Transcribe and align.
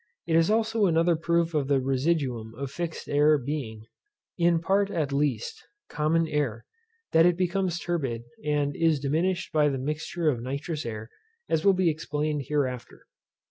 It 0.25 0.35
is 0.35 0.49
also 0.49 0.87
another 0.87 1.15
proof 1.15 1.53
of 1.53 1.67
the 1.67 1.79
residuum 1.79 2.55
of 2.55 2.71
fixed 2.71 3.07
air 3.07 3.37
being, 3.37 3.83
in 4.35 4.59
part 4.59 4.89
at 4.89 5.13
least, 5.13 5.63
common 5.91 6.27
air, 6.27 6.65
that 7.11 7.27
it 7.27 7.37
becomes 7.37 7.77
turbid, 7.77 8.23
and 8.43 8.75
is 8.75 8.99
diminished 8.99 9.53
by 9.53 9.69
the 9.69 9.77
mixture 9.77 10.27
of 10.27 10.41
nitrous 10.41 10.87
air, 10.87 11.11
as 11.47 11.63
will 11.63 11.73
be 11.73 11.87
explained 11.87 12.45
hereafter. 12.47 13.05